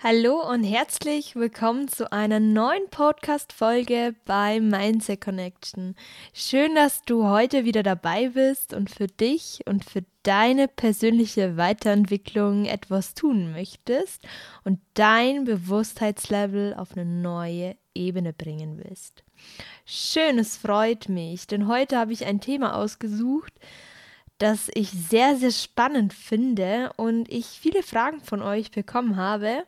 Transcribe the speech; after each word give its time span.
Hallo 0.00 0.48
und 0.48 0.62
herzlich 0.62 1.34
willkommen 1.34 1.88
zu 1.88 2.12
einer 2.12 2.38
neuen 2.38 2.88
Podcast-Folge 2.88 4.14
bei 4.26 4.60
Mindset 4.60 5.20
Connection. 5.20 5.96
Schön, 6.32 6.76
dass 6.76 7.02
du 7.02 7.26
heute 7.26 7.64
wieder 7.64 7.82
dabei 7.82 8.28
bist 8.28 8.74
und 8.74 8.90
für 8.90 9.08
dich 9.08 9.58
und 9.66 9.84
für 9.84 10.04
deine 10.22 10.68
persönliche 10.68 11.56
Weiterentwicklung 11.56 12.66
etwas 12.66 13.14
tun 13.14 13.50
möchtest 13.50 14.24
und 14.62 14.78
dein 14.94 15.42
Bewusstheitslevel 15.42 16.74
auf 16.74 16.92
eine 16.92 17.04
neue 17.04 17.74
Ebene 17.92 18.32
bringen 18.32 18.80
willst. 18.80 19.24
Schön, 19.84 20.38
es 20.38 20.56
freut 20.56 21.08
mich, 21.08 21.48
denn 21.48 21.66
heute 21.66 21.98
habe 21.98 22.12
ich 22.12 22.24
ein 22.24 22.40
Thema 22.40 22.76
ausgesucht, 22.76 23.52
das 24.38 24.70
ich 24.74 24.90
sehr, 24.90 25.36
sehr 25.36 25.50
spannend 25.50 26.14
finde 26.14 26.92
und 26.96 27.28
ich 27.30 27.46
viele 27.46 27.82
Fragen 27.82 28.20
von 28.20 28.40
euch 28.40 28.70
bekommen 28.70 29.16
habe. 29.16 29.64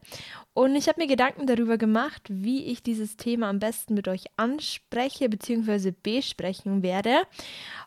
Und 0.55 0.77
ich 0.77 0.89
habe 0.89 1.01
mir 1.01 1.09
Gedanken 1.09 1.47
darüber 1.47 1.77
gemacht, 1.77 2.23
wie 2.29 2.65
ich 2.65 2.83
dieses 2.83 3.17
Thema 3.17 3.49
am 3.49 3.59
besten 3.59 3.95
mit 3.95 4.07
euch 4.09 4.25
anspreche 4.37 5.29
bzw. 5.29 5.93
besprechen 6.03 6.83
werde. 6.83 7.23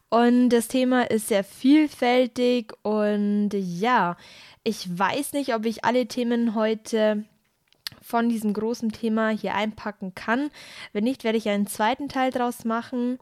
Und 0.09 0.49
das 0.49 0.67
Thema 0.67 1.09
ist 1.09 1.29
sehr 1.29 1.43
vielfältig 1.43 2.73
und 2.83 3.49
ja, 3.53 4.17
ich 4.63 4.88
weiß 4.97 5.33
nicht, 5.33 5.55
ob 5.55 5.65
ich 5.65 5.83
alle 5.85 6.07
Themen 6.07 6.55
heute 6.55 7.25
von 8.02 8.29
diesem 8.29 8.53
großen 8.53 8.91
Thema 8.91 9.29
hier 9.29 9.55
einpacken 9.55 10.13
kann. 10.13 10.52
Wenn 10.91 11.05
nicht, 11.05 11.23
werde 11.23 11.38
ich 11.38 11.49
einen 11.49 11.67
zweiten 11.67 12.09
Teil 12.09 12.31
draus 12.31 12.65
machen. 12.65 13.17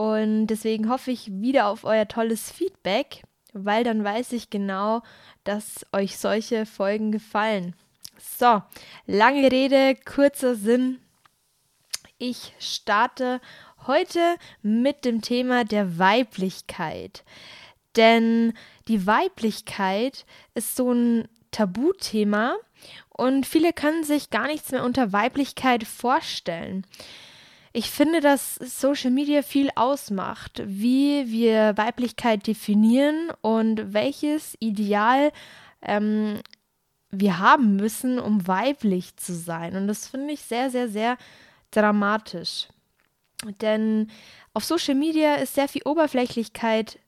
Und 0.00 0.46
deswegen 0.46 0.88
hoffe 0.88 1.10
ich 1.10 1.30
wieder 1.30 1.66
auf 1.66 1.84
euer 1.84 2.08
tolles 2.08 2.50
Feedback, 2.50 3.22
weil 3.52 3.84
dann 3.84 4.02
weiß 4.02 4.32
ich 4.32 4.48
genau, 4.48 5.02
dass 5.44 5.84
euch 5.92 6.16
solche 6.16 6.64
Folgen 6.64 7.12
gefallen. 7.12 7.76
So, 8.16 8.62
lange 9.04 9.52
Rede, 9.52 9.94
kurzer 10.06 10.54
Sinn. 10.54 11.00
Ich 12.16 12.54
starte 12.58 13.42
heute 13.86 14.36
mit 14.62 15.04
dem 15.04 15.20
Thema 15.20 15.64
der 15.64 15.98
Weiblichkeit. 15.98 17.22
Denn 17.94 18.54
die 18.88 19.06
Weiblichkeit 19.06 20.24
ist 20.54 20.76
so 20.76 20.92
ein 20.92 21.28
Tabuthema 21.50 22.56
und 23.10 23.44
viele 23.44 23.74
können 23.74 24.04
sich 24.04 24.30
gar 24.30 24.46
nichts 24.46 24.72
mehr 24.72 24.82
unter 24.82 25.12
Weiblichkeit 25.12 25.84
vorstellen 25.84 26.86
ich 27.72 27.90
finde, 27.90 28.20
dass 28.20 28.56
Social 28.56 29.10
Media 29.10 29.42
viel 29.42 29.70
ausmacht, 29.76 30.62
wie 30.64 31.30
wir 31.30 31.76
Weiblichkeit 31.76 32.46
definieren 32.46 33.30
und 33.42 33.92
welches 33.92 34.56
Ideal 34.58 35.30
ähm, 35.82 36.40
wir 37.10 37.38
haben 37.38 37.76
müssen, 37.76 38.18
um 38.18 38.46
weiblich 38.46 39.16
zu 39.16 39.34
sein. 39.34 39.76
Und 39.76 39.86
das 39.86 40.08
finde 40.08 40.34
ich 40.34 40.42
sehr, 40.42 40.70
sehr, 40.70 40.88
sehr 40.88 41.16
dramatisch. 41.70 42.68
Denn 43.60 44.10
auf 44.52 44.64
Social 44.64 44.96
Media 44.96 45.36
ist 45.36 45.54
sehr 45.54 45.68
viel 45.68 45.82
Oberflächlichkeit 45.84 46.98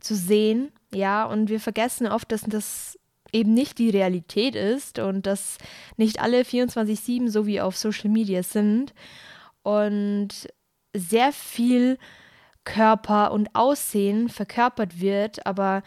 zu 0.00 0.14
sehen, 0.14 0.72
ja, 0.92 1.24
und 1.24 1.48
wir 1.48 1.60
vergessen 1.60 2.06
oft, 2.06 2.30
dass 2.30 2.42
das 2.42 2.98
eben 3.32 3.54
nicht 3.54 3.78
die 3.78 3.90
Realität 3.90 4.54
ist 4.54 4.98
und 4.98 5.26
dass 5.26 5.58
nicht 5.96 6.20
alle 6.20 6.42
24-7 6.42 7.30
so 7.30 7.46
wie 7.46 7.60
auf 7.60 7.76
Social 7.76 8.10
Media 8.10 8.42
sind 8.42 8.92
und 9.64 10.28
sehr 10.94 11.32
viel 11.32 11.98
Körper 12.62 13.32
und 13.32 13.54
Aussehen 13.54 14.28
verkörpert 14.28 15.00
wird, 15.00 15.44
aber 15.46 15.82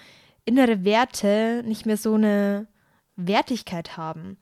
innere 0.45 0.83
Werte 0.83 1.63
nicht 1.65 1.85
mehr 1.85 1.97
so 1.97 2.15
eine 2.15 2.67
Wertigkeit 3.15 3.97
haben. 3.97 4.37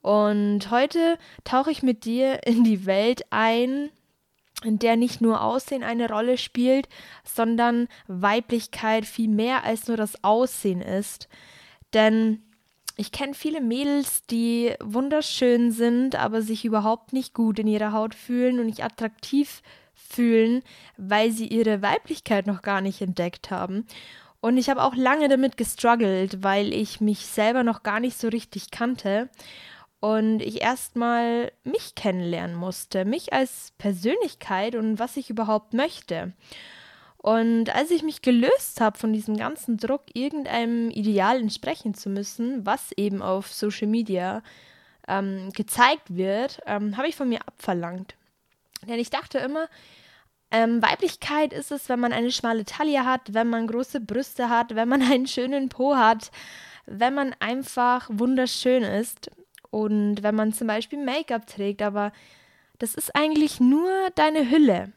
Und 0.00 0.70
heute 0.70 1.18
tauche 1.44 1.70
ich 1.70 1.82
mit 1.82 2.04
dir 2.04 2.46
in 2.46 2.64
die 2.64 2.86
Welt 2.86 3.22
ein, 3.30 3.90
in 4.64 4.78
der 4.78 4.96
nicht 4.96 5.20
nur 5.20 5.42
Aussehen 5.42 5.82
eine 5.82 6.08
Rolle 6.08 6.38
spielt, 6.38 6.88
sondern 7.24 7.88
Weiblichkeit 8.06 9.06
viel 9.06 9.28
mehr 9.28 9.64
als 9.64 9.88
nur 9.88 9.96
das 9.96 10.22
Aussehen 10.22 10.82
ist. 10.82 11.28
Denn 11.94 12.42
ich 12.96 13.12
kenne 13.12 13.34
viele 13.34 13.60
Mädels, 13.60 14.26
die 14.26 14.74
wunderschön 14.80 15.72
sind, 15.72 16.16
aber 16.16 16.42
sich 16.42 16.64
überhaupt 16.64 17.12
nicht 17.12 17.34
gut 17.34 17.58
in 17.58 17.66
ihrer 17.66 17.92
Haut 17.92 18.14
fühlen 18.14 18.60
und 18.60 18.66
nicht 18.66 18.84
attraktiv 18.84 19.62
fühlen, 19.94 20.62
weil 20.96 21.30
sie 21.30 21.46
ihre 21.46 21.82
Weiblichkeit 21.82 22.46
noch 22.46 22.62
gar 22.62 22.80
nicht 22.80 23.00
entdeckt 23.00 23.50
haben. 23.50 23.86
Und 24.40 24.56
ich 24.56 24.68
habe 24.68 24.82
auch 24.82 24.96
lange 24.96 25.28
damit 25.28 25.56
gestruggelt, 25.56 26.42
weil 26.42 26.72
ich 26.72 27.00
mich 27.00 27.26
selber 27.26 27.62
noch 27.62 27.82
gar 27.82 28.00
nicht 28.00 28.18
so 28.18 28.28
richtig 28.28 28.70
kannte 28.70 29.30
und 30.00 30.42
ich 30.42 30.60
erstmal 30.60 31.52
mich 31.62 31.94
kennenlernen 31.94 32.56
musste, 32.56 33.04
mich 33.04 33.32
als 33.32 33.72
Persönlichkeit 33.78 34.74
und 34.74 34.98
was 34.98 35.16
ich 35.16 35.30
überhaupt 35.30 35.74
möchte. 35.74 36.32
Und 37.22 37.72
als 37.72 37.92
ich 37.92 38.02
mich 38.02 38.20
gelöst 38.20 38.80
habe 38.80 38.98
von 38.98 39.12
diesem 39.12 39.36
ganzen 39.36 39.76
Druck, 39.76 40.02
irgendeinem 40.12 40.90
Ideal 40.90 41.38
entsprechen 41.38 41.94
zu 41.94 42.10
müssen, 42.10 42.66
was 42.66 42.90
eben 42.96 43.22
auf 43.22 43.52
Social 43.52 43.86
Media 43.86 44.42
ähm, 45.06 45.50
gezeigt 45.52 46.16
wird, 46.16 46.60
ähm, 46.66 46.96
habe 46.96 47.06
ich 47.06 47.14
von 47.14 47.28
mir 47.28 47.40
abverlangt. 47.46 48.16
Denn 48.88 48.98
ich 48.98 49.10
dachte 49.10 49.38
immer, 49.38 49.68
ähm, 50.50 50.82
Weiblichkeit 50.82 51.52
ist 51.52 51.70
es, 51.70 51.88
wenn 51.88 52.00
man 52.00 52.12
eine 52.12 52.32
schmale 52.32 52.64
Taille 52.64 53.04
hat, 53.04 53.32
wenn 53.32 53.48
man 53.48 53.68
große 53.68 54.00
Brüste 54.00 54.48
hat, 54.48 54.74
wenn 54.74 54.88
man 54.88 55.02
einen 55.10 55.28
schönen 55.28 55.68
Po 55.68 55.94
hat, 55.94 56.32
wenn 56.86 57.14
man 57.14 57.36
einfach 57.38 58.08
wunderschön 58.12 58.82
ist 58.82 59.30
und 59.70 60.24
wenn 60.24 60.34
man 60.34 60.52
zum 60.52 60.66
Beispiel 60.66 61.02
Make-up 61.02 61.46
trägt. 61.46 61.82
Aber 61.82 62.12
das 62.80 62.96
ist 62.96 63.14
eigentlich 63.14 63.60
nur 63.60 63.92
deine 64.16 64.50
Hülle. 64.50 64.92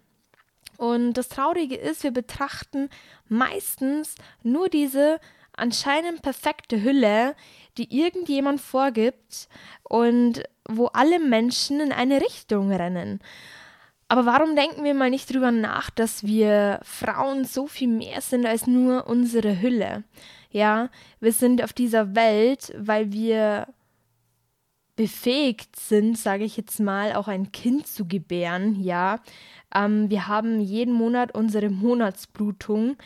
Und 0.77 1.13
das 1.13 1.29
Traurige 1.29 1.75
ist, 1.75 2.03
wir 2.03 2.11
betrachten 2.11 2.89
meistens 3.27 4.15
nur 4.43 4.69
diese 4.69 5.19
anscheinend 5.55 6.21
perfekte 6.21 6.83
Hülle, 6.83 7.35
die 7.77 7.97
irgendjemand 7.97 8.61
vorgibt 8.61 9.47
und 9.83 10.43
wo 10.67 10.87
alle 10.87 11.19
Menschen 11.19 11.79
in 11.79 11.91
eine 11.91 12.21
Richtung 12.21 12.71
rennen. 12.71 13.19
Aber 14.07 14.25
warum 14.25 14.55
denken 14.55 14.83
wir 14.83 14.93
mal 14.93 15.09
nicht 15.09 15.33
drüber 15.33 15.51
nach, 15.51 15.89
dass 15.89 16.23
wir 16.23 16.79
Frauen 16.83 17.45
so 17.45 17.67
viel 17.67 17.87
mehr 17.87 18.21
sind 18.21 18.45
als 18.45 18.67
nur 18.67 19.07
unsere 19.07 19.61
Hülle? 19.61 20.03
Ja, 20.51 20.89
wir 21.19 21.33
sind 21.33 21.63
auf 21.63 21.73
dieser 21.73 22.15
Welt, 22.15 22.73
weil 22.77 23.11
wir 23.11 23.67
befähigt 24.95 25.75
sind, 25.75 26.17
sage 26.17 26.43
ich 26.43 26.57
jetzt 26.57 26.79
mal, 26.79 27.13
auch 27.13 27.27
ein 27.27 27.51
Kind 27.51 27.87
zu 27.87 28.07
gebären, 28.07 28.81
ja. 28.81 29.19
Ähm, 29.73 30.09
wir 30.09 30.27
haben 30.27 30.59
jeden 30.59 30.93
Monat 30.93 31.33
unsere 31.33 31.69
Monatsblutung. 31.69 32.97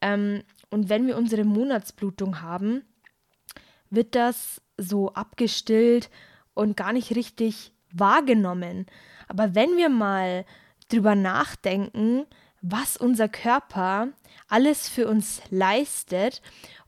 Ähm, 0.00 0.42
und 0.70 0.88
wenn 0.88 1.06
wir 1.06 1.16
unsere 1.16 1.44
Monatsblutung 1.44 2.40
haben, 2.40 2.82
wird 3.90 4.14
das 4.14 4.62
so 4.78 5.12
abgestillt 5.12 6.10
und 6.54 6.76
gar 6.76 6.92
nicht 6.92 7.14
richtig 7.14 7.72
wahrgenommen. 7.92 8.86
Aber 9.28 9.54
wenn 9.54 9.76
wir 9.76 9.88
mal 9.88 10.44
drüber 10.88 11.14
nachdenken, 11.14 12.26
was 12.62 12.96
unser 12.96 13.28
Körper 13.28 14.08
alles 14.48 14.88
für 14.88 15.08
uns 15.08 15.42
leistet 15.50 16.40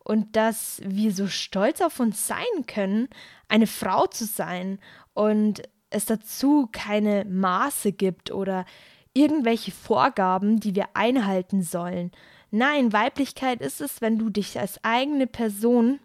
und 0.04 0.36
dass 0.36 0.80
wir 0.84 1.12
so 1.12 1.26
stolz 1.26 1.80
auf 1.80 1.98
uns 1.98 2.26
sein 2.26 2.66
können, 2.66 3.08
eine 3.48 3.66
Frau 3.66 4.06
zu 4.06 4.26
sein 4.26 4.78
und 5.14 5.62
es 5.90 6.06
dazu 6.06 6.68
keine 6.70 7.24
Maße 7.24 7.92
gibt 7.92 8.30
oder 8.30 8.66
irgendwelche 9.14 9.72
Vorgaben, 9.72 10.60
die 10.60 10.74
wir 10.74 10.88
einhalten 10.94 11.62
sollen. 11.62 12.10
Nein, 12.50 12.92
Weiblichkeit 12.92 13.60
ist 13.60 13.80
es, 13.80 14.00
wenn 14.00 14.18
du 14.18 14.28
dich 14.28 14.58
als 14.60 14.82
eigene 14.84 15.26
Person 15.26 16.00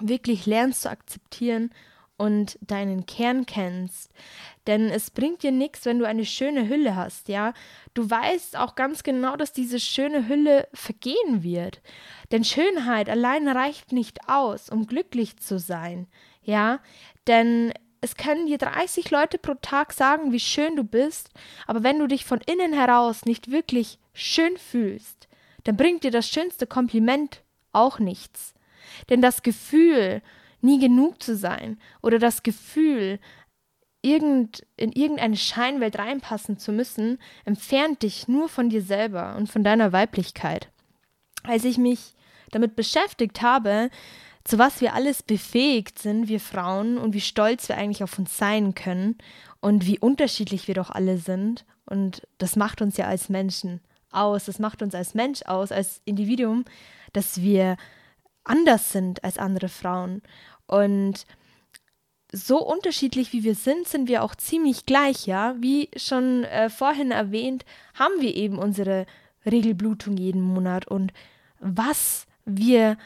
wirklich 0.00 0.46
lernst 0.46 0.82
zu 0.82 0.90
akzeptieren 0.90 1.70
und 2.16 2.58
deinen 2.60 3.06
Kern 3.06 3.44
kennst. 3.46 4.10
Denn 4.66 4.88
es 4.88 5.10
bringt 5.10 5.42
dir 5.42 5.52
nichts, 5.52 5.84
wenn 5.84 5.98
du 5.98 6.06
eine 6.06 6.24
schöne 6.24 6.68
Hülle 6.68 6.96
hast, 6.96 7.28
ja. 7.28 7.52
Du 7.92 8.08
weißt 8.08 8.56
auch 8.56 8.74
ganz 8.74 9.02
genau, 9.02 9.36
dass 9.36 9.52
diese 9.52 9.80
schöne 9.80 10.28
Hülle 10.28 10.68
vergehen 10.72 11.42
wird. 11.42 11.82
Denn 12.30 12.44
Schönheit 12.44 13.08
allein 13.08 13.48
reicht 13.48 13.92
nicht 13.92 14.28
aus, 14.28 14.70
um 14.70 14.86
glücklich 14.86 15.38
zu 15.38 15.58
sein, 15.58 16.06
ja. 16.42 16.80
Denn 17.26 17.72
es 18.00 18.16
können 18.16 18.46
dir 18.46 18.58
30 18.58 19.10
Leute 19.10 19.38
pro 19.38 19.54
Tag 19.54 19.92
sagen, 19.92 20.30
wie 20.30 20.40
schön 20.40 20.76
du 20.76 20.84
bist, 20.84 21.30
aber 21.66 21.82
wenn 21.82 21.98
du 21.98 22.06
dich 22.06 22.24
von 22.24 22.40
innen 22.40 22.74
heraus 22.74 23.24
nicht 23.24 23.50
wirklich 23.50 23.98
schön 24.12 24.56
fühlst, 24.58 25.26
dann 25.64 25.76
bringt 25.76 26.04
dir 26.04 26.10
das 26.10 26.28
schönste 26.28 26.66
Kompliment 26.66 27.42
auch 27.72 27.98
nichts. 27.98 28.52
Denn 29.08 29.22
das 29.22 29.42
Gefühl, 29.42 30.22
nie 30.64 30.80
genug 30.80 31.22
zu 31.22 31.36
sein 31.36 31.78
oder 32.02 32.18
das 32.18 32.42
Gefühl, 32.42 33.20
irgend, 34.02 34.66
in 34.76 34.92
irgendeine 34.92 35.36
Scheinwelt 35.36 35.98
reinpassen 35.98 36.58
zu 36.58 36.72
müssen, 36.72 37.18
entfernt 37.44 38.02
dich 38.02 38.28
nur 38.28 38.48
von 38.48 38.68
dir 38.68 38.82
selber 38.82 39.36
und 39.36 39.48
von 39.48 39.64
deiner 39.64 39.92
Weiblichkeit. 39.92 40.68
Als 41.42 41.64
ich 41.64 41.78
mich 41.78 42.14
damit 42.50 42.76
beschäftigt 42.76 43.42
habe, 43.42 43.90
zu 44.44 44.58
was 44.58 44.80
wir 44.80 44.94
alles 44.94 45.22
befähigt 45.22 45.98
sind, 45.98 46.28
wir 46.28 46.40
Frauen, 46.40 46.98
und 46.98 47.14
wie 47.14 47.20
stolz 47.20 47.68
wir 47.68 47.78
eigentlich 47.78 48.02
auf 48.02 48.18
uns 48.18 48.36
sein 48.36 48.74
können 48.74 49.16
und 49.60 49.86
wie 49.86 49.98
unterschiedlich 49.98 50.68
wir 50.68 50.74
doch 50.74 50.90
alle 50.90 51.16
sind. 51.16 51.64
Und 51.86 52.26
das 52.38 52.56
macht 52.56 52.82
uns 52.82 52.98
ja 52.98 53.06
als 53.06 53.30
Menschen 53.30 53.80
aus, 54.10 54.44
das 54.44 54.58
macht 54.58 54.82
uns 54.82 54.94
als 54.94 55.14
Mensch 55.14 55.42
aus, 55.42 55.72
als 55.72 56.02
Individuum, 56.04 56.64
dass 57.14 57.40
wir 57.40 57.76
anders 58.44 58.92
sind 58.92 59.24
als 59.24 59.38
andere 59.38 59.68
Frauen. 59.68 60.22
Und 60.66 61.26
so 62.32 62.58
unterschiedlich 62.58 63.32
wie 63.32 63.44
wir 63.44 63.54
sind, 63.54 63.86
sind 63.86 64.08
wir 64.08 64.22
auch 64.24 64.34
ziemlich 64.34 64.86
gleich, 64.86 65.26
ja. 65.26 65.54
Wie 65.58 65.88
schon 65.96 66.44
äh, 66.44 66.68
vorhin 66.68 67.10
erwähnt, 67.10 67.64
haben 67.94 68.20
wir 68.20 68.34
eben 68.34 68.58
unsere 68.58 69.06
Regelblutung 69.46 70.16
jeden 70.16 70.42
Monat 70.42 70.88
und 70.88 71.12
was 71.60 72.26
wir 72.44 72.96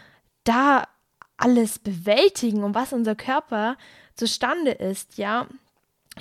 da 0.45 0.89
alles 1.37 1.79
bewältigen 1.79 2.65
und 2.65 2.75
was 2.75 2.93
unser 2.93 3.15
Körper 3.15 3.77
zustande 4.15 4.73
ist, 4.73 5.19
ja. 5.19 5.47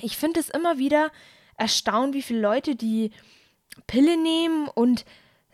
Ich 0.00 0.16
finde 0.16 0.38
es 0.40 0.48
immer 0.48 0.78
wieder 0.78 1.10
erstaunt, 1.56 2.14
wie 2.14 2.22
viele 2.22 2.40
Leute 2.40 2.76
die 2.76 3.10
Pille 3.86 4.16
nehmen 4.16 4.68
und 4.68 5.04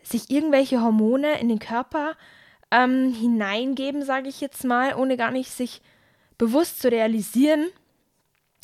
sich 0.03 0.29
irgendwelche 0.29 0.81
Hormone 0.81 1.39
in 1.39 1.49
den 1.49 1.59
Körper 1.59 2.15
ähm, 2.75 3.13
hineingeben, 3.13 4.03
sage 4.03 4.27
ich 4.27 4.41
jetzt 4.41 4.65
mal, 4.65 4.95
ohne 4.95 5.15
gar 5.15 5.31
nicht 5.31 5.51
sich 5.51 5.81
bewusst 6.37 6.81
zu 6.81 6.91
realisieren, 6.91 7.67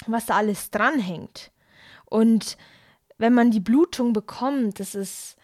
was 0.06 0.26
da 0.26 0.36
alles 0.36 0.70
dranhängt. 0.72 1.52
Und 2.06 2.58
wenn 3.18 3.34
man 3.34 3.52
die 3.52 3.62
Blutung 3.62 4.12
bekommt, 4.12 4.80
das 4.80 4.96
ist, 4.96 5.38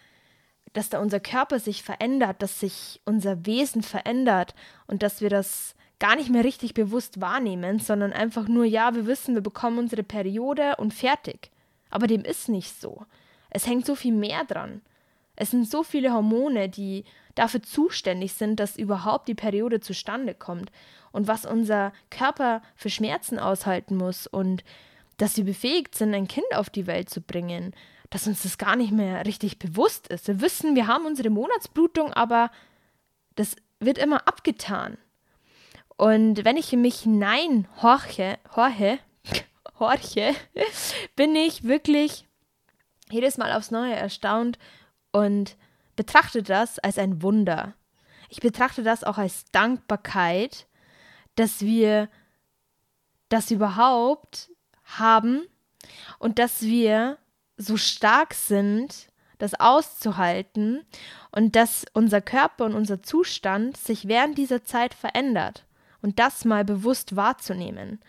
dass 0.74 0.90
da 0.90 0.98
unser 0.98 1.20
Körper 1.20 1.60
sich 1.60 1.82
verändert, 1.82 2.42
dass 2.42 2.60
sich 2.60 3.00
unser 3.06 3.46
Wesen 3.46 3.82
verändert 3.82 4.54
und 4.86 5.02
dass 5.02 5.22
wir 5.22 5.30
das 5.30 5.74
gar 5.98 6.16
nicht 6.16 6.28
mehr 6.28 6.44
richtig 6.44 6.74
bewusst 6.74 7.20
wahrnehmen, 7.20 7.78
sondern 7.78 8.12
einfach 8.12 8.48
nur, 8.48 8.64
ja, 8.64 8.94
wir 8.94 9.06
wissen, 9.06 9.34
wir 9.34 9.40
bekommen 9.42 9.78
unsere 9.78 10.02
Periode 10.02 10.76
und 10.76 10.92
fertig. 10.92 11.50
Aber 11.90 12.06
dem 12.06 12.22
ist 12.22 12.48
nicht 12.48 12.78
so. 12.80 13.06
Es 13.50 13.66
hängt 13.66 13.86
so 13.86 13.94
viel 13.94 14.12
mehr 14.12 14.44
dran. 14.44 14.82
Es 15.36 15.52
sind 15.52 15.68
so 15.68 15.82
viele 15.82 16.12
Hormone, 16.12 16.68
die 16.68 17.04
dafür 17.38 17.62
zuständig 17.62 18.34
sind, 18.34 18.60
dass 18.60 18.76
überhaupt 18.76 19.28
die 19.28 19.34
Periode 19.34 19.80
zustande 19.80 20.34
kommt 20.34 20.70
und 21.12 21.28
was 21.28 21.46
unser 21.46 21.92
Körper 22.10 22.62
für 22.74 22.90
Schmerzen 22.90 23.38
aushalten 23.38 23.96
muss 23.96 24.26
und 24.26 24.64
dass 25.16 25.36
wir 25.36 25.44
befähigt 25.44 25.94
sind, 25.94 26.14
ein 26.14 26.28
Kind 26.28 26.46
auf 26.54 26.70
die 26.70 26.86
Welt 26.86 27.10
zu 27.10 27.20
bringen, 27.20 27.74
dass 28.10 28.26
uns 28.26 28.42
das 28.42 28.58
gar 28.58 28.76
nicht 28.76 28.92
mehr 28.92 29.26
richtig 29.26 29.58
bewusst 29.58 30.08
ist. 30.08 30.28
Wir 30.28 30.40
wissen, 30.40 30.76
wir 30.76 30.86
haben 30.86 31.06
unsere 31.06 31.30
Monatsblutung, 31.30 32.12
aber 32.12 32.50
das 33.34 33.56
wird 33.80 33.98
immer 33.98 34.26
abgetan. 34.26 34.96
Und 35.96 36.44
wenn 36.44 36.56
ich 36.56 36.72
in 36.72 36.80
mich 36.80 37.00
hinein 37.00 37.66
horche, 37.82 38.38
horche, 38.54 38.98
horche, 39.78 40.34
bin 41.16 41.34
ich 41.34 41.64
wirklich 41.64 42.26
jedes 43.10 43.36
Mal 43.36 43.52
aufs 43.52 43.70
Neue 43.70 43.94
erstaunt 43.94 44.58
und 45.12 45.56
betrachte 45.98 46.44
das 46.44 46.78
als 46.78 46.96
ein 46.96 47.22
Wunder. 47.22 47.74
Ich 48.28 48.38
betrachte 48.38 48.84
das 48.84 49.02
auch 49.02 49.18
als 49.18 49.50
Dankbarkeit, 49.50 50.68
dass 51.34 51.62
wir 51.62 52.08
das 53.28 53.50
überhaupt 53.50 54.48
haben 54.84 55.42
und 56.20 56.38
dass 56.38 56.62
wir 56.62 57.18
so 57.56 57.76
stark 57.76 58.32
sind, 58.32 59.08
das 59.38 59.58
auszuhalten 59.58 60.86
und 61.32 61.56
dass 61.56 61.84
unser 61.94 62.20
Körper 62.20 62.66
und 62.66 62.74
unser 62.74 63.02
Zustand 63.02 63.76
sich 63.76 64.06
während 64.06 64.38
dieser 64.38 64.62
Zeit 64.62 64.94
verändert 64.94 65.66
und 66.00 66.20
das 66.20 66.44
mal 66.44 66.64
bewusst 66.64 67.16
wahrzunehmen. 67.16 68.00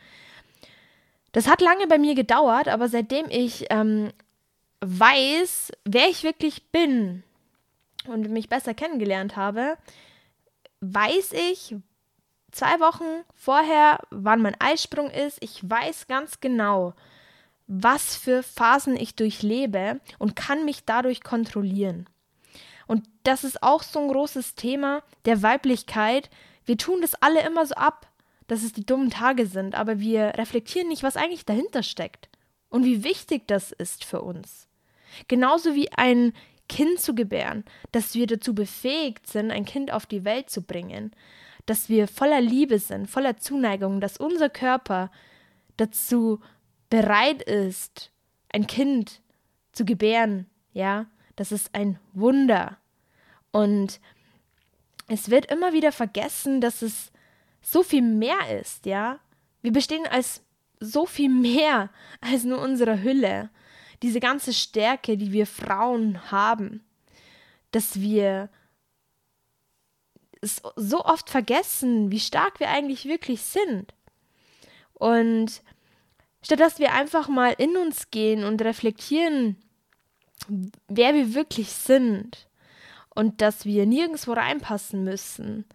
Das 1.31 1.47
hat 1.47 1.59
lange 1.62 1.88
bei 1.88 1.97
mir 1.97 2.13
gedauert, 2.13 2.68
aber 2.68 2.88
seitdem 2.88 3.31
ich 3.31 3.65
ähm, 3.71 4.12
weiß, 4.81 5.71
wer 5.86 6.07
ich 6.07 6.21
wirklich 6.21 6.68
bin 6.71 7.24
und 8.07 8.30
mich 8.30 8.50
besser 8.50 8.74
kennengelernt 8.74 9.36
habe, 9.36 9.78
weiß 10.81 11.34
ich 11.34 11.75
zwei 12.51 12.80
Wochen 12.80 13.24
vorher, 13.36 14.00
wann 14.10 14.42
mein 14.42 14.60
Eisprung 14.60 15.10
ist. 15.10 15.38
Ich 15.42 15.68
weiß 15.68 16.07
ganz 16.07 16.40
genau, 16.40 16.94
was 17.68 18.16
für 18.16 18.42
Phasen 18.44 18.96
ich 18.96 19.16
durchlebe 19.16 20.00
und 20.18 20.36
kann 20.36 20.66
mich 20.66 20.86
dadurch 20.86 21.22
kontrollieren. 21.22 22.07
Und 22.88 23.07
das 23.24 23.44
ist 23.44 23.62
auch 23.62 23.84
so 23.84 24.00
ein 24.00 24.07
großes 24.07 24.56
Thema 24.56 25.04
der 25.25 25.44
Weiblichkeit. 25.44 26.30
Wir 26.66 26.78
tun 26.78 27.01
das 27.01 27.13
alle 27.16 27.46
immer 27.46 27.66
so 27.66 27.75
ab, 27.75 28.07
dass 28.48 28.63
es 28.63 28.74
die 28.74 28.86
dummen 28.86 29.12
Tage 29.12 29.46
sind, 29.46 29.75
aber 29.75 30.00
wir 30.00 30.34
reflektieren 30.38 30.88
nicht, 30.88 31.04
was 31.04 31.16
eigentlich 31.16 31.46
dahinter 31.46 31.84
steckt 31.84 32.30
und 32.69 32.84
wie 32.84 33.04
wichtig 33.04 33.48
das 33.48 33.72
ist 33.72 34.04
für 34.04 34.22
uns. 34.22 34.68
Genauso 35.28 35.75
wie 35.75 35.92
ein 35.92 36.34
Kind 36.69 37.00
zu 37.01 37.13
gebären, 37.13 37.66
dass 37.92 38.16
wir 38.16 38.27
dazu 38.27 38.56
befähigt 38.56 39.27
sind, 39.27 39.51
ein 39.51 39.66
Kind 39.66 39.92
auf 39.92 40.06
die 40.06 40.24
Welt 40.24 40.50
zu 40.50 40.62
bringen, 40.62 41.12
dass 41.66 41.89
wir 41.89 42.07
voller 42.07 42.39
Liebe 42.39 42.80
sind, 42.80 43.10
voller 43.10 43.38
Zuneigung, 43.38 44.00
dass 44.00 44.18
unser 44.18 44.50
Körper 44.50 45.12
dazu 45.75 46.39
bereit 46.89 47.42
ist, 47.42 48.12
ein 48.54 48.68
Kind 48.68 49.21
zu 49.74 49.86
gebären, 49.86 50.45
ja, 50.74 51.07
das 51.36 51.51
ist 51.51 51.75
ein 51.75 52.00
Wunder. 52.13 52.77
Und 53.51 54.00
es 55.07 55.30
wird 55.30 55.51
immer 55.51 55.74
wieder 55.74 55.92
vergessen, 55.92 56.62
dass 56.62 56.81
es 56.81 57.12
so 57.62 57.83
viel 57.83 58.01
mehr 58.01 58.60
ist, 58.60 58.86
ja. 58.86 59.19
Wir 59.62 59.72
bestehen 59.72 60.07
als 60.07 60.44
so 60.80 61.06
viel 61.06 61.30
mehr 61.30 61.89
als 62.22 62.45
nur 62.45 62.62
unsere 62.62 63.04
Hülle 63.04 63.50
diese 64.01 64.19
ganze 64.19 64.54
Stärke, 64.54 65.18
die 65.18 65.31
wir 65.31 65.46
Frauen 65.46 66.31
haben, 66.31 66.84
dass 67.72 68.00
wir 68.00 68.50
so 70.42 71.04
oft 71.04 71.30
vergessen, 71.30 72.12
wie 72.12 72.19
stark 72.19 72.60
wir 72.60 72.69
eigentlich 72.69 73.06
wirklich 73.06 73.42
sind. 73.42 73.94
Und 74.94 75.62
statt 76.42 76.60
dass 76.60 76.80
wir 76.80 76.94
einfach 76.94 77.28
mal 77.28 77.54
in 77.57 77.75
uns 77.75 78.10
gehen 78.12 78.44
und 78.44 78.62
reflektieren, 78.62 79.57
wer 80.88 81.13
wir 81.13 81.34
wirklich 81.34 81.72
sind 81.72 82.48
und 83.10 83.42
dass 83.42 83.66
wir 83.66 83.86
nirgendwo 83.86 84.34
reinpassen 84.34 85.04
müssen, 85.04 85.66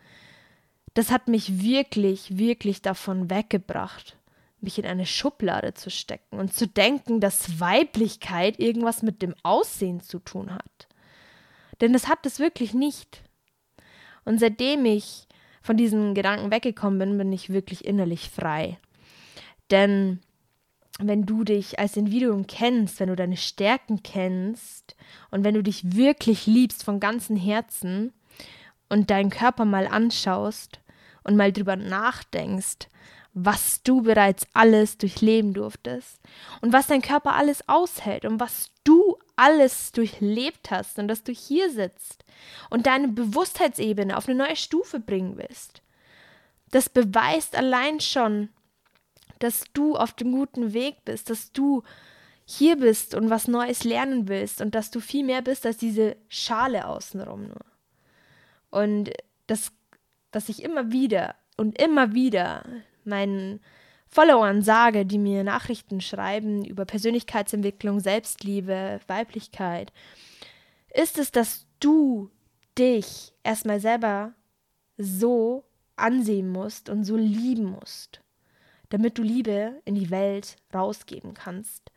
das 0.95 1.11
hat 1.11 1.29
mich 1.29 1.63
wirklich, 1.63 2.39
wirklich 2.39 2.81
davon 2.81 3.29
weggebracht 3.29 4.17
mich 4.65 4.79
in 4.79 4.87
eine 4.87 5.07
Schublade 5.07 5.75
zu 5.75 5.91
stecken 5.91 6.39
und 6.39 6.53
zu 6.53 6.67
denken, 6.67 7.21
dass 7.21 7.61
Weiblichkeit 7.61 8.59
irgendwas 8.59 9.03
mit 9.03 9.23
dem 9.23 9.35
Aussehen 9.43 10.01
zu 10.01 10.19
tun 10.19 10.53
hat. 10.55 10.89
Denn 11.81 11.93
das 11.93 12.09
hat 12.09 12.27
es 12.27 12.39
wirklich 12.39 12.75
nicht. 12.75 13.23
Und 14.25 14.41
seitdem 14.41 14.85
ich 14.85 15.29
von 15.63 15.77
diesen 15.77 16.15
Gedanken 16.15 16.51
weggekommen 16.51 16.99
bin, 16.99 17.19
bin 17.19 17.33
ich 17.33 17.51
wirklich 17.51 17.85
innerlich 17.85 18.31
frei. 18.31 18.79
Denn 19.71 20.21
wenn 20.99 21.27
du 21.27 21.43
dich 21.43 21.79
als 21.79 21.97
Individuum 21.97 22.47
kennst, 22.47 23.01
wenn 23.01 23.09
du 23.09 23.17
deine 23.17 23.37
Stärken 23.37 24.03
kennst 24.03 24.95
und 25.31 25.43
wenn 25.43 25.55
du 25.55 25.63
dich 25.63 25.97
wirklich 25.97 26.47
liebst 26.47 26.85
von 26.85 27.01
ganzem 27.01 27.37
Herzen 27.37 28.13
und 28.89 29.11
deinen 29.11 29.31
Körper 29.31 29.65
mal 29.65 29.87
anschaust 29.87 30.81
und 31.25 31.37
mal 31.37 31.53
drüber 31.53 31.77
nachdenkst, 31.77 32.89
was 33.35 33.83
du 33.83 34.03
bereits 34.03 34.47
alles 34.55 34.97
durchleben 34.97 35.55
durftest 35.55 36.21
und 36.61 36.73
was 36.73 36.87
dein 36.87 37.03
Körper 37.03 37.35
alles 37.35 37.69
aushält 37.69 38.25
und 38.25 38.39
was 38.39 38.71
du 38.85 39.19
alles 39.35 39.91
durchlebt 39.91 40.71
hast 40.71 41.01
und 41.01 41.09
dass 41.09 41.25
du 41.25 41.33
hier 41.33 41.69
sitzt 41.71 42.25
und 42.71 42.87
deine 42.87 43.09
Bewusstheitsebene 43.09 44.17
auf 44.17 44.29
eine 44.29 44.39
neue 44.39 44.55
Stufe 44.55 45.01
bringen 45.01 45.37
willst. 45.37 45.83
Das 46.71 46.89
beweist 46.89 47.57
allein 47.57 47.99
schon, 47.99 48.51
dass 49.41 49.65
du 49.73 49.97
auf 49.97 50.13
dem 50.13 50.31
guten 50.31 50.73
Weg 50.73 51.05
bist, 51.05 51.29
dass 51.29 51.51
du 51.51 51.83
hier 52.45 52.77
bist 52.77 53.15
und 53.17 53.31
was 53.31 53.49
Neues 53.49 53.83
lernen 53.83 54.29
willst 54.29 54.61
und 54.61 54.77
dass 54.77 54.93
du 54.93 55.01
viel 55.01 55.25
mehr 55.25 55.43
bist 55.43 55.67
als 55.67 55.79
diese 55.79 56.17
Schale 56.29 56.87
außenrum 56.87 57.49
nur. 57.49 57.65
Und 58.71 59.11
das, 59.47 59.73
dass 60.31 60.49
ich 60.49 60.63
immer 60.63 60.93
wieder 60.93 61.35
und 61.57 61.81
immer 61.81 62.13
wieder 62.15 62.65
meinen 63.07 63.61
Followern 64.09 64.63
sage, 64.63 65.05
die 65.05 65.19
mir 65.19 65.45
Nachrichten 65.45 66.01
schreiben 66.01 66.65
über 66.65 66.85
Persönlichkeitsentwicklung, 66.85 68.01
Selbstliebe, 68.01 69.01
Weiblichkeit, 69.07 69.93
ist 70.95 71.19
es, 71.19 71.33
dass 71.33 71.67
du 71.81 72.31
dich 72.79 73.33
erstmal 73.43 73.81
selber 73.81 74.33
so 74.97 75.65
ansehen 75.97 76.51
musst 76.51 76.89
und 76.89 77.05
so 77.05 77.17
lieben 77.17 77.65
musst, 77.65 78.21
damit 78.91 79.19
du 79.19 79.23
Liebe 79.23 79.81
in 79.85 79.95
die 79.95 80.11
Welt 80.11 80.57
rausgeben 80.73 81.35
kannst, 81.35 81.91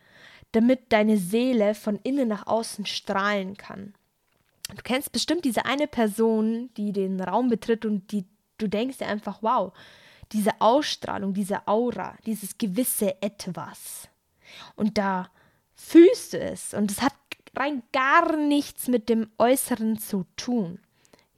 damit 0.52 0.92
deine 0.92 1.18
Seele 1.18 1.76
von 1.76 2.00
innen 2.04 2.28
nach 2.28 2.48
außen 2.48 2.86
strahlen 2.86 3.58
kann. 3.58 3.94
Du 4.70 4.82
kennst 4.84 5.12
bestimmt 5.12 5.46
diese 5.46 5.66
eine 5.66 5.88
Person, 5.88 6.70
die 6.78 6.92
den 6.92 7.22
Raum 7.22 7.50
betritt 7.50 7.86
und 7.86 8.12
die 8.12 8.26
du 8.58 8.68
denkst 8.68 8.98
dir 8.98 9.08
einfach, 9.08 9.40
wow, 9.42 9.74
diese 10.32 10.60
Ausstrahlung, 10.60 11.34
diese 11.34 11.68
Aura, 11.68 12.18
dieses 12.26 12.58
gewisse 12.58 13.22
Etwas. 13.22 14.10
Und 14.76 14.98
da 14.98 15.30
fühlst 15.76 16.34
du 16.34 16.40
es 16.40 16.74
und 16.74 16.92
es 16.92 17.02
hat 17.02 17.14
rein 17.56 17.84
gar 17.92 18.36
nichts 18.36 18.88
mit 18.88 19.10
dem 19.10 19.30
Äußeren 19.38 19.98
zu 19.98 20.26
tun. 20.36 20.80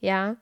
Ja, 0.00 0.36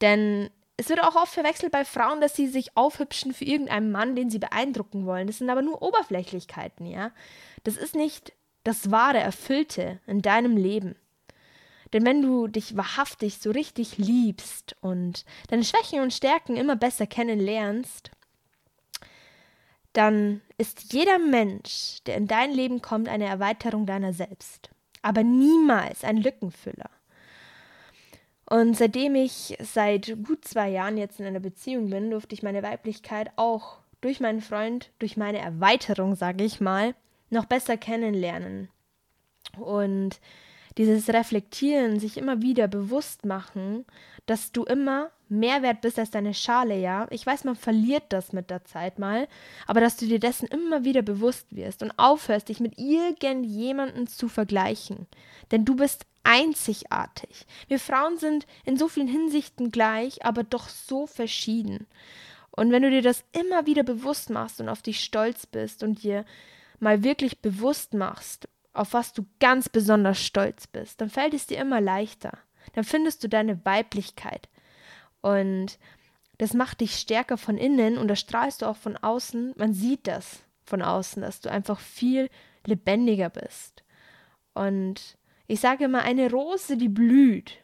denn 0.00 0.50
es 0.76 0.88
wird 0.88 1.02
auch 1.02 1.14
oft 1.14 1.32
verwechselt 1.32 1.70
bei 1.72 1.84
Frauen, 1.84 2.20
dass 2.20 2.34
sie 2.34 2.48
sich 2.48 2.76
aufhübschen 2.76 3.32
für 3.32 3.44
irgendeinen 3.44 3.92
Mann, 3.92 4.16
den 4.16 4.30
sie 4.30 4.38
beeindrucken 4.38 5.06
wollen. 5.06 5.26
Das 5.26 5.38
sind 5.38 5.50
aber 5.50 5.62
nur 5.62 5.82
Oberflächlichkeiten, 5.82 6.86
ja. 6.86 7.12
Das 7.62 7.76
ist 7.76 7.94
nicht 7.94 8.32
das 8.64 8.90
wahre, 8.90 9.18
erfüllte 9.18 10.00
in 10.06 10.22
deinem 10.22 10.56
Leben. 10.56 10.96
Denn 11.94 12.04
wenn 12.04 12.22
du 12.22 12.48
dich 12.48 12.76
wahrhaftig 12.76 13.38
so 13.38 13.52
richtig 13.52 13.98
liebst 13.98 14.74
und 14.80 15.24
deine 15.48 15.62
Schwächen 15.62 16.00
und 16.00 16.12
Stärken 16.12 16.56
immer 16.56 16.74
besser 16.74 17.06
kennenlernst, 17.06 18.10
dann 19.92 20.42
ist 20.58 20.92
jeder 20.92 21.20
Mensch, 21.20 21.98
der 22.04 22.16
in 22.16 22.26
dein 22.26 22.50
Leben 22.50 22.82
kommt, 22.82 23.08
eine 23.08 23.26
Erweiterung 23.26 23.86
deiner 23.86 24.12
selbst, 24.12 24.70
aber 25.02 25.22
niemals 25.22 26.02
ein 26.02 26.16
Lückenfüller. 26.16 26.90
Und 28.50 28.76
seitdem 28.76 29.14
ich 29.14 29.56
seit 29.60 30.16
gut 30.26 30.44
zwei 30.44 30.70
Jahren 30.70 30.98
jetzt 30.98 31.20
in 31.20 31.26
einer 31.26 31.38
Beziehung 31.38 31.90
bin, 31.90 32.10
durfte 32.10 32.34
ich 32.34 32.42
meine 32.42 32.64
Weiblichkeit 32.64 33.30
auch 33.36 33.78
durch 34.00 34.18
meinen 34.18 34.40
Freund, 34.40 34.90
durch 34.98 35.16
meine 35.16 35.38
Erweiterung, 35.38 36.16
sage 36.16 36.42
ich 36.42 36.60
mal, 36.60 36.96
noch 37.30 37.44
besser 37.44 37.76
kennenlernen. 37.76 38.68
Und 39.56 40.20
dieses 40.78 41.08
Reflektieren, 41.08 42.00
sich 42.00 42.16
immer 42.16 42.42
wieder 42.42 42.68
bewusst 42.68 43.24
machen, 43.24 43.84
dass 44.26 44.52
du 44.52 44.64
immer 44.64 45.10
mehr 45.28 45.62
wert 45.62 45.80
bist 45.80 45.98
als 45.98 46.10
deine 46.10 46.34
Schale, 46.34 46.78
ja. 46.78 47.06
Ich 47.10 47.26
weiß, 47.26 47.44
man 47.44 47.56
verliert 47.56 48.04
das 48.08 48.32
mit 48.32 48.50
der 48.50 48.64
Zeit 48.64 48.98
mal, 48.98 49.28
aber 49.66 49.80
dass 49.80 49.96
du 49.96 50.06
dir 50.06 50.18
dessen 50.18 50.46
immer 50.48 50.84
wieder 50.84 51.02
bewusst 51.02 51.46
wirst 51.50 51.82
und 51.82 51.92
aufhörst, 51.98 52.48
dich 52.48 52.60
mit 52.60 52.78
irgendjemandem 52.78 54.06
zu 54.06 54.28
vergleichen. 54.28 55.06
Denn 55.50 55.64
du 55.64 55.76
bist 55.76 56.06
einzigartig. 56.22 57.46
Wir 57.68 57.78
Frauen 57.78 58.18
sind 58.18 58.46
in 58.64 58.76
so 58.76 58.88
vielen 58.88 59.08
Hinsichten 59.08 59.70
gleich, 59.70 60.24
aber 60.24 60.42
doch 60.42 60.68
so 60.68 61.06
verschieden. 61.06 61.86
Und 62.50 62.70
wenn 62.70 62.82
du 62.82 62.90
dir 62.90 63.02
das 63.02 63.24
immer 63.32 63.66
wieder 63.66 63.82
bewusst 63.82 64.30
machst 64.30 64.60
und 64.60 64.68
auf 64.68 64.80
dich 64.80 65.00
stolz 65.00 65.46
bist 65.46 65.82
und 65.82 66.02
dir 66.02 66.24
mal 66.78 67.02
wirklich 67.02 67.40
bewusst 67.40 67.94
machst, 67.94 68.48
auf 68.74 68.92
was 68.92 69.12
du 69.12 69.24
ganz 69.40 69.68
besonders 69.68 70.20
stolz 70.20 70.66
bist, 70.66 71.00
dann 71.00 71.08
fällt 71.08 71.32
es 71.32 71.46
dir 71.46 71.58
immer 71.58 71.80
leichter. 71.80 72.38
Dann 72.74 72.84
findest 72.84 73.22
du 73.22 73.28
deine 73.28 73.64
Weiblichkeit. 73.64 74.48
Und 75.20 75.78
das 76.38 76.52
macht 76.52 76.80
dich 76.80 76.96
stärker 76.96 77.38
von 77.38 77.56
innen 77.56 77.96
und 77.96 78.08
das 78.08 78.20
strahlst 78.20 78.62
du 78.62 78.66
auch 78.66 78.76
von 78.76 78.96
außen. 78.96 79.54
Man 79.56 79.72
sieht 79.72 80.06
das 80.06 80.42
von 80.64 80.82
außen, 80.82 81.22
dass 81.22 81.40
du 81.40 81.50
einfach 81.50 81.78
viel 81.78 82.28
lebendiger 82.66 83.30
bist. 83.30 83.84
Und 84.54 85.16
ich 85.46 85.60
sage 85.60 85.84
immer, 85.84 86.02
eine 86.02 86.30
Rose, 86.30 86.76
die 86.76 86.88
blüht. 86.88 87.58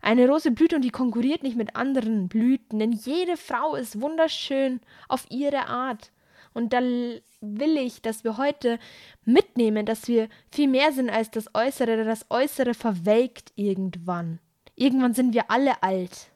Eine 0.00 0.28
Rose 0.28 0.50
blüht 0.50 0.74
und 0.74 0.82
die 0.82 0.90
konkurriert 0.90 1.42
nicht 1.42 1.56
mit 1.56 1.76
anderen 1.76 2.28
Blüten, 2.28 2.78
denn 2.78 2.92
jede 2.92 3.36
Frau 3.36 3.74
ist 3.74 4.00
wunderschön 4.00 4.80
auf 5.08 5.26
ihre 5.30 5.66
Art. 5.66 6.12
Und 6.54 6.72
da 6.72 6.80
will 6.80 7.76
ich, 7.76 8.00
dass 8.00 8.24
wir 8.24 8.38
heute 8.38 8.78
mitnehmen, 9.24 9.84
dass 9.84 10.08
wir 10.08 10.28
viel 10.50 10.68
mehr 10.68 10.92
sind 10.92 11.10
als 11.10 11.30
das 11.30 11.54
Äußere, 11.54 11.96
denn 11.96 12.06
das 12.06 12.26
Äußere 12.30 12.74
verwelkt 12.74 13.52
irgendwann. 13.56 14.38
Irgendwann 14.76 15.14
sind 15.14 15.34
wir 15.34 15.50
alle 15.50 15.82
alt. 15.82 16.30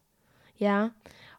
Ja. 0.59 0.91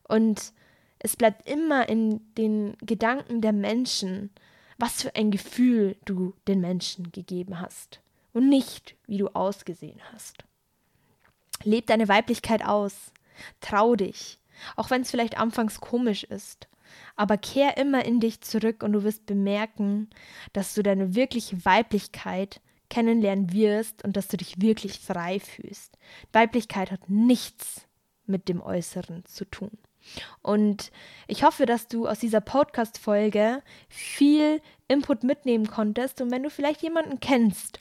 Und 0.07 0.53
es 0.97 1.15
bleibt 1.15 1.47
immer 1.47 1.87
in 1.87 2.33
den 2.35 2.75
Gedanken 2.81 3.41
der 3.41 3.53
Menschen, 3.53 4.31
was 4.77 5.01
für 5.01 5.13
ein 5.15 5.29
Gefühl 5.29 5.97
du 6.05 6.33
den 6.47 6.61
Menschen 6.61 7.11
gegeben 7.11 7.59
hast 7.59 8.01
und 8.33 8.47
nicht, 8.47 8.95
wie 9.07 9.17
du 9.17 9.27
ausgesehen 9.27 9.99
hast. 10.13 10.45
Leb 11.63 11.87
deine 11.87 12.07
Weiblichkeit 12.07 12.65
aus. 12.65 13.11
Trau 13.59 13.95
dich, 13.95 14.39
auch 14.75 14.89
wenn 14.89 15.01
es 15.01 15.11
vielleicht 15.11 15.37
anfangs 15.37 15.79
komisch 15.81 16.23
ist. 16.23 16.67
Aber 17.15 17.37
kehr 17.37 17.77
immer 17.77 18.05
in 18.05 18.19
dich 18.19 18.41
zurück 18.41 18.83
und 18.83 18.93
du 18.93 19.03
wirst 19.03 19.25
bemerken, 19.25 20.09
dass 20.53 20.73
du 20.73 20.83
deine 20.83 21.15
wirkliche 21.15 21.63
Weiblichkeit 21.65 22.61
kennenlernen 22.89 23.53
wirst 23.53 24.03
und 24.03 24.17
dass 24.17 24.27
du 24.27 24.37
dich 24.37 24.61
wirklich 24.61 24.99
frei 24.99 25.39
fühlst. 25.39 25.97
Weiblichkeit 26.33 26.91
hat 26.91 27.09
nichts 27.09 27.87
mit 28.25 28.49
dem 28.49 28.61
Äußeren 28.61 29.25
zu 29.25 29.45
tun. 29.45 29.71
Und 30.41 30.91
ich 31.27 31.43
hoffe, 31.43 31.65
dass 31.65 31.87
du 31.87 32.07
aus 32.07 32.19
dieser 32.19 32.41
Podcast-Folge 32.41 33.61
viel 33.89 34.61
Input 34.87 35.23
mitnehmen 35.23 35.67
konntest. 35.67 36.21
Und 36.21 36.31
wenn 36.31 36.43
du 36.43 36.49
vielleicht 36.49 36.81
jemanden 36.81 37.19
kennst, 37.19 37.79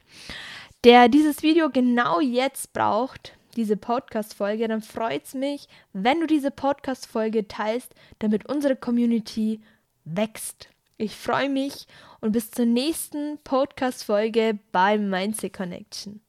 der 0.84 1.08
dieses 1.08 1.42
Video 1.42 1.70
genau 1.70 2.20
jetzt 2.20 2.72
braucht, 2.72 3.37
diese 3.58 3.76
Podcast-Folge, 3.76 4.68
dann 4.68 4.82
freut 4.82 5.24
es 5.24 5.34
mich, 5.34 5.68
wenn 5.92 6.20
du 6.20 6.26
diese 6.26 6.52
Podcast-Folge 6.52 7.48
teilst, 7.48 7.92
damit 8.20 8.48
unsere 8.48 8.76
Community 8.76 9.60
wächst. 10.04 10.68
Ich 10.96 11.16
freue 11.16 11.50
mich 11.50 11.86
und 12.20 12.32
bis 12.32 12.52
zur 12.52 12.66
nächsten 12.66 13.38
Podcast-Folge 13.42 14.58
bei 14.72 14.96
Mindset 14.96 15.52
Connection. 15.52 16.20